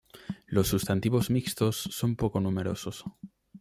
Los 0.47 0.69
sustantivos 0.69 1.29
mixtos 1.29 1.75
son 1.77 2.15
poco 2.15 2.39
numerosos. 2.39 3.03